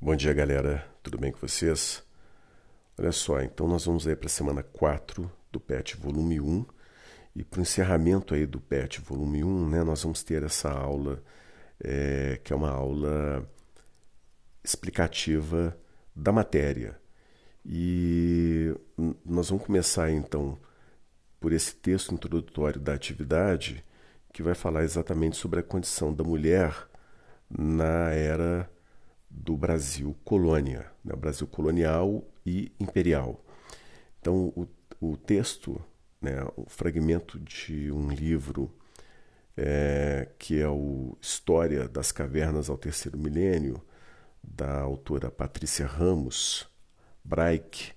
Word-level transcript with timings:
Bom 0.00 0.14
dia, 0.14 0.32
galera. 0.32 0.86
Tudo 1.02 1.18
bem 1.18 1.32
com 1.32 1.40
vocês? 1.40 2.04
Olha 2.96 3.10
só, 3.10 3.42
então 3.42 3.66
nós 3.66 3.84
vamos 3.84 4.06
aí 4.06 4.14
para 4.14 4.26
a 4.26 4.30
semana 4.30 4.62
4 4.62 5.28
do 5.50 5.58
PET 5.58 5.96
volume 5.96 6.40
1. 6.40 6.64
E 7.34 7.42
para 7.42 7.58
o 7.58 7.62
encerramento 7.62 8.32
aí 8.32 8.46
do 8.46 8.60
PET 8.60 9.00
volume 9.00 9.42
1, 9.42 9.68
né, 9.68 9.82
nós 9.82 10.04
vamos 10.04 10.22
ter 10.22 10.44
essa 10.44 10.70
aula, 10.70 11.20
é, 11.82 12.40
que 12.44 12.52
é 12.52 12.56
uma 12.56 12.70
aula 12.70 13.44
explicativa 14.62 15.76
da 16.14 16.30
matéria. 16.30 16.96
E 17.66 18.72
nós 19.26 19.50
vamos 19.50 19.66
começar 19.66 20.12
então 20.12 20.56
por 21.40 21.52
esse 21.52 21.74
texto 21.74 22.14
introdutório 22.14 22.80
da 22.80 22.94
atividade, 22.94 23.84
que 24.32 24.44
vai 24.44 24.54
falar 24.54 24.84
exatamente 24.84 25.36
sobre 25.36 25.58
a 25.58 25.62
condição 25.64 26.14
da 26.14 26.22
mulher 26.22 26.88
na 27.50 28.10
era 28.12 28.70
do 29.30 29.56
Brasil 29.56 30.16
colônia, 30.24 30.90
né? 31.04 31.14
Brasil 31.14 31.46
colonial 31.46 32.24
e 32.44 32.72
imperial. 32.80 33.44
Então, 34.20 34.52
o, 34.56 34.66
o 35.00 35.16
texto, 35.16 35.80
né, 36.20 36.44
o 36.56 36.64
fragmento 36.68 37.38
de 37.38 37.92
um 37.92 38.08
livro 38.08 38.72
é, 39.56 40.28
que 40.38 40.60
é 40.60 40.68
o 40.68 41.16
História 41.20 41.88
das 41.88 42.12
Cavernas 42.12 42.70
ao 42.70 42.78
Terceiro 42.78 43.18
Milênio, 43.18 43.82
da 44.42 44.80
autora 44.80 45.30
Patrícia 45.30 45.86
Ramos 45.86 46.68
Braik, 47.24 47.92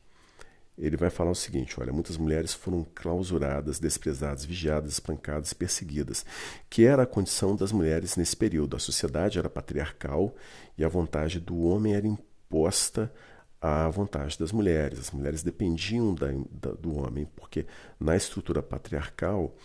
ele 0.82 0.98
vai 0.98 1.12
falar 1.12 1.30
o 1.30 1.36
seguinte: 1.36 1.80
olha, 1.80 1.94
muitas 1.94 2.18
mulheres 2.18 2.54
foram 2.54 2.86
clausuradas, 2.96 3.80
desprezadas, 3.80 4.44
vigiadas, 4.44 4.94
espancadas, 4.94 5.54
perseguidas, 5.54 6.26
que 6.70 6.84
era 6.84 7.04
a 7.04 7.08
condição 7.08 7.56
das 7.56 7.72
mulheres 7.72 8.16
nesse 8.16 8.36
período. 8.36 8.76
A 8.76 8.80
sociedade 8.80 9.38
era 9.38 9.48
patriarcal 9.48 10.36
e 10.76 10.84
a 10.84 10.90
vontade 10.90 11.40
do 11.40 11.62
homem 11.62 11.94
era 11.94 12.08
imposta 12.08 13.14
à 13.62 13.88
vontade 13.90 14.40
das 14.40 14.52
mulheres. 14.52 15.00
As 15.00 15.12
mulheres 15.12 15.44
dependiam 15.44 16.16
da, 16.16 16.28
da, 16.50 16.72
do 16.72 16.98
homem, 16.98 17.28
porque 17.36 17.68
na 18.00 18.16
estrutura 18.16 18.64
patriarcal, 18.64 19.56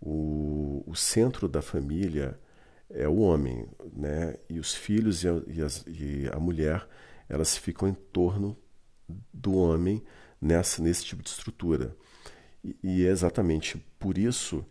o, 0.00 0.82
o 0.86 0.96
centro 0.96 1.48
da 1.48 1.62
família 1.62 2.36
é 2.90 3.08
o 3.08 3.18
homem, 3.18 3.66
né? 3.92 4.36
e 4.48 4.58
os 4.58 4.74
filhos 4.74 5.22
e 5.22 5.28
a, 5.28 5.42
e, 5.46 5.62
as, 5.62 5.84
e 5.86 6.28
a 6.32 6.38
mulher 6.38 6.86
elas 7.28 7.56
ficam 7.56 7.88
em 7.88 7.94
torno 7.94 8.56
do 9.32 9.54
homem 9.54 10.02
nessa, 10.44 10.82
nesse 10.82 11.04
tipo 11.04 11.22
de 11.22 11.30
estrutura. 11.30 11.96
E, 12.62 12.76
e 12.82 13.06
é 13.06 13.10
exatamente 13.10 13.78
por 13.98 14.18
isso 14.18 14.64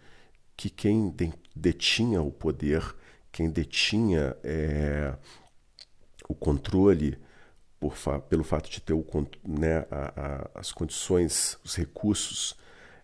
que 0.55 0.69
quem 0.69 1.13
detinha 1.55 2.21
o 2.21 2.31
poder, 2.31 2.95
quem 3.31 3.49
detinha 3.49 4.37
é, 4.43 5.15
o 6.29 6.35
controle, 6.35 7.17
por 7.79 7.95
pelo 8.29 8.43
fato 8.43 8.69
de 8.69 8.79
ter 8.79 8.93
o, 8.93 9.05
né, 9.43 9.85
a, 9.91 10.13
a, 10.15 10.59
as 10.59 10.71
condições, 10.71 11.57
os 11.65 11.75
recursos, 11.75 12.55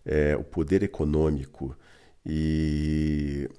é, 0.06 0.36
o 0.36 0.44
poder 0.44 0.82
econômico 0.82 1.76
e, 2.24 3.50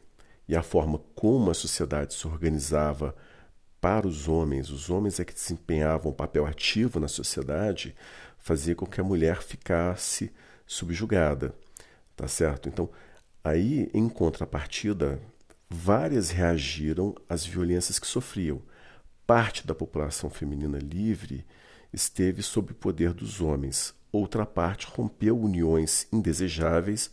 e 0.47 0.55
a 0.55 0.63
forma 0.63 0.99
como 1.13 1.51
a 1.51 1.53
sociedade 1.53 2.13
se 2.13 2.25
organizava 2.25 3.15
para 3.79 4.07
os 4.07 4.27
homens, 4.27 4.69
os 4.69 4.89
homens 4.89 5.19
é 5.19 5.25
que 5.25 5.33
desempenhavam 5.33 6.11
um 6.11 6.15
papel 6.15 6.45
ativo 6.45 6.99
na 6.99 7.07
sociedade, 7.07 7.95
fazia 8.41 8.75
com 8.75 8.85
que 8.85 8.99
a 8.99 9.03
mulher 9.03 9.41
ficasse 9.41 10.31
subjugada, 10.65 11.53
tá 12.15 12.27
certo? 12.27 12.67
Então, 12.67 12.89
aí 13.43 13.89
em 13.93 14.09
contrapartida, 14.09 15.19
várias 15.69 16.29
reagiram 16.29 17.15
às 17.29 17.45
violências 17.45 17.99
que 17.99 18.07
sofriam. 18.07 18.61
Parte 19.25 19.65
da 19.65 19.73
população 19.73 20.29
feminina 20.29 20.79
livre 20.79 21.45
esteve 21.93 22.41
sob 22.41 22.71
o 22.71 22.75
poder 22.75 23.13
dos 23.13 23.41
homens, 23.41 23.93
outra 24.11 24.45
parte 24.45 24.87
rompeu 24.87 25.39
uniões 25.39 26.07
indesejáveis 26.11 27.11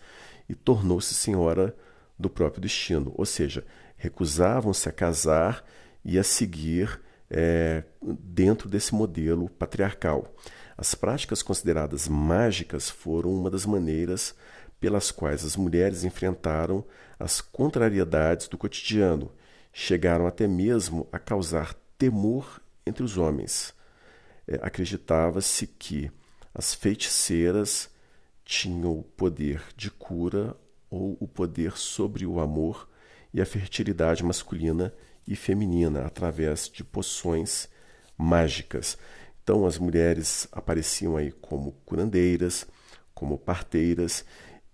e 0.49 0.55
tornou-se 0.55 1.15
senhora 1.15 1.77
do 2.19 2.29
próprio 2.29 2.63
destino, 2.63 3.13
ou 3.17 3.27
seja, 3.27 3.65
recusavam-se 3.97 4.89
a 4.89 4.93
casar 4.93 5.65
e 6.05 6.19
a 6.19 6.25
seguir 6.25 7.01
é, 7.31 7.85
dentro 8.03 8.69
desse 8.69 8.95
modelo 8.95 9.49
patriarcal. 9.51 10.35
As 10.79 10.95
práticas 10.95 11.43
consideradas 11.43 12.07
mágicas 12.07 12.89
foram 12.89 13.35
uma 13.35 13.51
das 13.51 13.67
maneiras 13.67 14.33
pelas 14.79 15.11
quais 15.11 15.45
as 15.45 15.57
mulheres 15.57 16.05
enfrentaram 16.05 16.85
as 17.19 17.41
contrariedades 17.41 18.47
do 18.47 18.57
cotidiano, 18.57 19.33
chegaram 19.73 20.25
até 20.25 20.47
mesmo 20.47 21.09
a 21.11 21.19
causar 21.19 21.75
temor 21.99 22.63
entre 22.87 23.03
os 23.03 23.19
homens. 23.19 23.75
É, 24.47 24.61
Acreditava-se 24.63 25.67
que 25.67 26.13
as 26.55 26.73
feiticeiras 26.73 27.91
tinham 28.45 29.01
o 29.01 29.03
poder 29.03 29.61
de 29.77 29.91
cura 29.91 30.57
ou 30.89 31.17
o 31.19 31.27
poder 31.27 31.77
sobre 31.77 32.25
o 32.25 32.39
amor 32.39 32.89
e 33.35 33.41
a 33.41 33.47
fertilidade 33.47 34.23
masculina 34.23 34.95
e 35.27 35.35
feminina 35.35 36.07
através 36.07 36.69
de 36.69 36.85
poções 36.85 37.69
mágicas. 38.17 38.97
Então 39.49 39.65
as 39.65 39.79
mulheres 39.79 40.47
apareciam 40.53 41.17
aí 41.17 41.33
como 41.33 41.73
curandeiras, 41.87 42.67
como 43.15 43.39
parteiras 43.39 44.23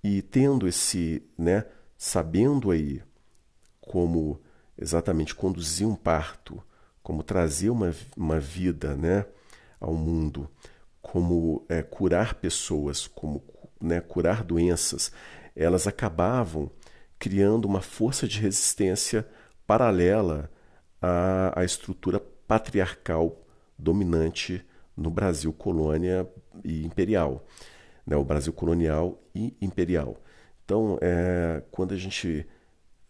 e 0.03 0.21
tendo 0.21 0.67
esse, 0.67 1.23
né, 1.39 1.65
sabendo 1.97 2.73
aí 2.73 3.01
como 3.81 4.41
exatamente 4.77 5.33
conduzir 5.33 5.87
um 5.87 5.95
parto, 5.95 6.61
como 7.05 7.23
trazer 7.23 7.71
uma, 7.71 7.95
uma 8.17 8.41
vida, 8.41 8.97
né, 8.97 9.25
ao 9.79 9.95
mundo, 9.95 10.51
como 11.01 11.65
é, 11.69 11.81
curar 11.81 12.35
pessoas, 12.35 13.07
como 13.07 13.45
né, 13.81 14.01
curar 14.01 14.43
doenças, 14.43 15.13
elas 15.55 15.87
acabavam 15.87 16.69
criando 17.17 17.67
uma 17.67 17.81
força 17.81 18.27
de 18.27 18.41
resistência 18.41 19.25
paralela 19.69 20.51
à, 21.01 21.61
à 21.61 21.65
estrutura 21.65 22.19
patriarcal 22.19 23.44
dominante 23.79 24.65
no 24.97 25.11
Brasil 25.11 25.53
colônia 25.53 26.29
e 26.65 26.85
imperial, 26.85 27.45
né? 28.07 28.17
o 28.17 28.25
Brasil 28.25 28.53
colonial 28.53 29.21
e 29.35 29.57
imperial. 29.61 30.17
Então, 30.65 30.99
é, 31.01 31.63
quando 31.71 31.93
a 31.93 31.97
gente 31.97 32.47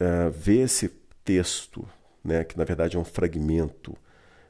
é, 0.01 0.31
vê 0.31 0.63
esse 0.63 0.89
texto, 1.25 1.89
né, 2.23 2.43
que 2.43 2.59
na 2.59 2.65
verdade 2.65 2.97
é 2.97 2.99
um 2.99 3.05
fragmento 3.05 3.97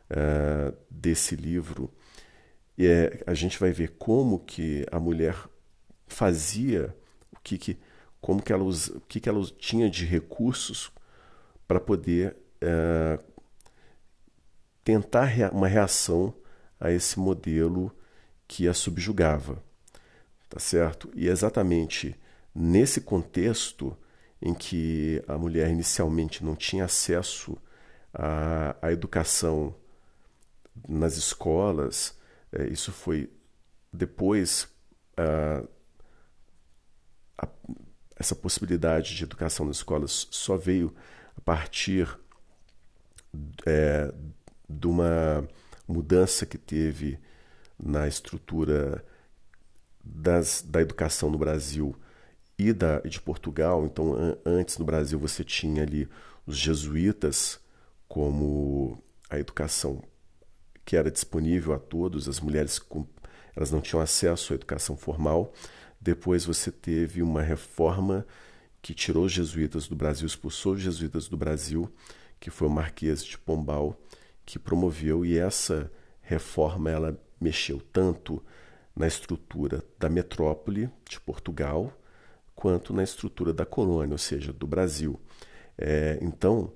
é, 0.09 0.73
desse 0.91 1.37
livro, 1.37 1.91
é, 2.79 3.23
a 3.27 3.35
gente 3.35 3.59
vai 3.59 3.71
ver 3.71 3.95
como 3.99 4.39
que 4.39 4.87
a 4.91 4.99
mulher 4.99 5.37
fazia, 6.07 6.95
o 7.33 7.39
que, 7.41 7.59
que 7.59 7.79
como 8.21 8.43
que 8.43 8.53
ela, 8.53 8.65
o 8.65 9.01
que, 9.07 9.21
que 9.21 9.29
ela 9.29 9.45
tinha 9.59 9.91
de 9.91 10.07
recursos 10.07 10.91
para 11.69 11.79
poder 11.79 12.35
é, 12.61 13.19
tentar 14.85 15.33
uma 15.53 15.67
reação 15.67 16.35
a 16.79 16.93
esse 16.93 17.19
modelo 17.19 17.91
que 18.47 18.69
a 18.69 18.75
subjugava. 18.75 19.63
Tá 20.49 20.61
certo? 20.61 21.11
E 21.15 21.29
é 21.29 21.33
exatamente 21.33 22.15
nesse 22.55 23.01
contexto 23.01 23.97
em 24.41 24.55
que 24.55 25.23
a 25.27 25.39
mulher 25.39 25.71
inicialmente 25.71 26.45
não 26.45 26.55
tinha 26.55 26.85
acesso 26.85 27.57
à, 28.13 28.77
à 28.81 28.93
educação 28.93 29.75
nas 30.87 31.17
escolas, 31.17 32.17
é, 32.53 32.67
isso 32.67 32.93
foi 32.93 33.31
depois 33.93 34.69
a, 35.17 35.65
a, 37.39 37.49
essa 38.17 38.35
possibilidade 38.35 39.17
de 39.17 39.25
educação 39.25 39.67
nas 39.67 39.77
escolas 39.77 40.29
só 40.31 40.57
veio 40.57 40.95
a 41.37 41.41
partir 41.41 42.07
é, 43.67 44.13
de 44.69 44.87
uma 44.87 45.47
mudança 45.87 46.47
que 46.47 46.59
teve 46.59 47.19
na 47.79 48.07
estrutura 48.09 49.05
das, 50.03 50.63
da 50.63 50.81
educação 50.81 51.31
no 51.31 51.39
Brasil 51.39 51.95
e 52.59 52.73
da, 52.73 53.01
de 53.01 53.21
Portugal. 53.21 53.85
Então, 53.85 54.15
an, 54.15 54.37
antes 54.45 54.79
no 54.79 54.85
Brasil 54.85 55.19
você 55.19 55.45
tinha 55.45 55.83
ali 55.83 56.09
os 56.47 56.57
jesuítas 56.57 57.61
como 58.09 59.03
a 59.29 59.39
educação 59.39 60.03
que 60.85 60.97
era 60.97 61.11
disponível 61.11 61.73
a 61.73 61.79
todos, 61.79 62.29
as 62.29 62.41
mulheres 62.41 62.79
com, 62.79 63.07
elas 63.57 63.71
não 63.71 63.81
tinham 63.81 64.03
acesso 64.03 64.53
à 64.53 64.57
educação 64.57 64.97
formal. 64.97 65.53
Depois 66.01 66.45
você 66.45 66.71
teve 66.71 67.23
uma 67.23 67.43
reforma 67.43 68.27
que 68.83 68.93
tirou 68.93 69.25
os 69.25 69.33
jesuítas 69.33 69.89
do 69.89 69.97
Brasil, 69.97 70.27
expulsou 70.27 70.75
os 70.75 70.83
jesuítas 70.83 71.27
do 71.27 71.39
Brasil, 71.39 71.91
que 72.39 72.51
foi 72.51 72.69
o 72.69 72.71
Marquês 72.71 73.25
de 73.25 73.39
Pombal, 73.39 73.99
que 74.45 74.59
promoveu 74.59 75.25
e 75.25 75.39
essa 75.39 75.91
reforma 76.21 76.91
ela 76.91 77.19
mexeu 77.41 77.81
tanto 77.93 78.43
na 78.95 79.07
estrutura 79.07 79.83
da 79.99 80.09
metrópole 80.09 80.91
de 81.09 81.21
Portugal 81.21 81.93
quanto 82.55 82.93
na 82.93 83.03
estrutura 83.03 83.53
da 83.53 83.67
colônia, 83.67 84.15
ou 84.15 84.19
seja, 84.19 84.53
do 84.53 84.67
Brasil. 84.67 85.21
É, 85.77 86.19
então, 86.23 86.73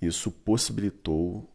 isso 0.00 0.30
possibilitou 0.30 1.50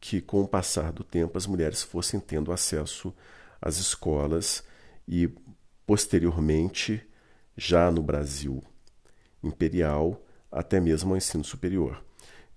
que, 0.00 0.20
com 0.20 0.42
o 0.42 0.48
passar 0.48 0.92
do 0.92 1.02
tempo, 1.02 1.36
as 1.36 1.46
mulheres 1.46 1.82
fossem 1.82 2.20
tendo 2.20 2.52
acesso 2.52 3.12
às 3.60 3.78
escolas 3.78 4.64
e, 5.06 5.28
posteriormente, 5.86 7.02
já 7.56 7.90
no 7.90 8.02
Brasil 8.02 8.62
imperial, 9.42 10.24
até 10.50 10.80
mesmo 10.80 11.10
ao 11.10 11.16
ensino 11.16 11.44
superior. 11.44 12.04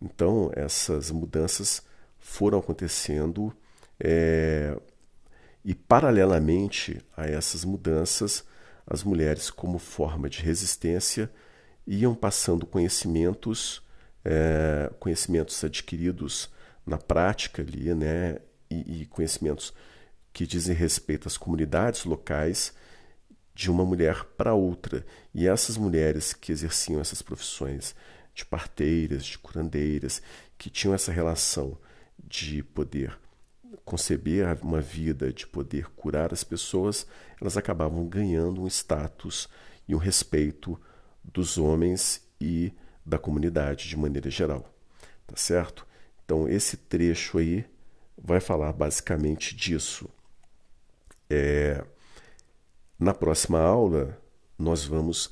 Então, 0.01 0.51
essas 0.53 1.09
mudanças 1.09 1.83
foram 2.25 2.57
acontecendo 2.57 3.56
é, 4.00 4.75
e, 5.63 5.75
paralelamente 5.75 7.00
a 7.16 7.27
essas 7.27 7.63
mudanças, 7.63 8.44
as 8.86 9.04
mulheres, 9.04 9.51
como 9.51 9.77
forma 9.77 10.27
de 10.27 10.42
resistência, 10.42 11.31
iam 11.86 12.16
passando 12.16 12.66
conhecimentos, 12.66 13.83
é, 14.24 14.92
conhecimentos 15.00 15.63
adquiridos 15.63 16.50
na 16.83 16.98
prática 16.98 17.62
ali, 17.62 17.94
né, 17.94 18.39
e, 18.71 19.01
e 19.01 19.06
conhecimentos 19.06 19.71
que 20.33 20.48
dizem 20.48 20.75
respeito 20.75 21.28
às 21.28 21.38
comunidades 21.38 22.06
locais 22.06 22.74
de 23.54 23.69
uma 23.69 23.86
mulher 23.86 24.24
para 24.36 24.56
outra. 24.56 25.06
E 25.33 25.48
essas 25.48 25.78
mulheres 25.78 26.33
que 26.33 26.51
exerciam 26.51 27.00
essas 27.00 27.21
profissões 27.21 27.95
de 28.33 28.44
parteiras, 28.44 29.24
de 29.24 29.38
curandeiras, 29.38 30.24
que 30.57 30.71
tinham 30.71 30.94
essa 30.94 31.12
relação 31.12 31.78
de 32.17 32.63
poder 32.63 33.17
conceber 33.83 34.45
uma 34.62 34.81
vida, 34.81 35.31
de 35.31 35.45
poder 35.45 35.89
curar 35.91 36.33
as 36.33 36.44
pessoas, 36.44 37.06
elas 37.39 37.57
acabavam 37.57 38.06
ganhando 38.07 38.62
um 38.62 38.67
status 38.67 39.50
e 39.88 39.94
um 39.94 39.97
respeito 39.97 40.79
dos 41.23 41.57
homens 41.57 42.25
e 42.39 42.73
da 43.06 43.17
comunidade 43.17 43.88
de 43.88 43.97
maneira 43.97 44.29
geral. 44.29 44.73
Tá 45.27 45.35
certo? 45.35 45.85
Então, 46.23 46.47
esse 46.47 46.77
trecho 46.77 47.38
aí 47.38 47.65
vai 48.18 48.39
falar 48.39 48.73
basicamente 48.73 49.56
disso. 49.56 50.09
É, 51.29 51.83
na 52.97 53.13
próxima 53.13 53.59
aula, 53.59 54.19
nós 54.57 54.85
vamos 54.85 55.31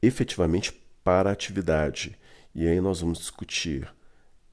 efetivamente 0.00 0.72
para 1.02 1.30
a 1.30 1.32
atividade. 1.32 2.18
E 2.54 2.66
aí 2.66 2.80
nós 2.80 3.00
vamos 3.00 3.18
discutir 3.18 3.92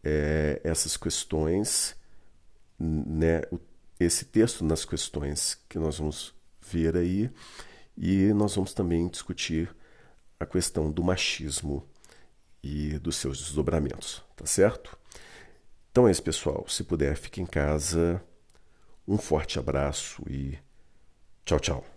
é, 0.03 0.61
essas 0.63 0.97
questões 0.97 1.95
né, 2.79 3.41
esse 3.99 4.23
texto 4.25 4.63
nas 4.63 4.85
questões 4.85 5.59
que 5.67 5.77
nós 5.77 5.97
vamos 5.97 6.33
ver 6.61 6.95
aí, 6.95 7.29
e 7.97 8.31
nós 8.33 8.55
vamos 8.55 8.73
também 8.73 9.07
discutir 9.09 9.75
a 10.39 10.45
questão 10.45 10.89
do 10.89 11.03
machismo 11.03 11.85
e 12.63 12.97
dos 12.99 13.17
seus 13.17 13.39
desdobramentos, 13.39 14.23
tá 14.37 14.45
certo? 14.45 14.97
Então 15.91 16.07
é 16.07 16.11
isso, 16.11 16.23
pessoal. 16.23 16.65
Se 16.69 16.83
puder, 16.83 17.17
fique 17.17 17.41
em 17.41 17.45
casa. 17.45 18.23
Um 19.05 19.17
forte 19.17 19.59
abraço 19.59 20.21
e 20.29 20.57
tchau, 21.43 21.59
tchau. 21.59 21.88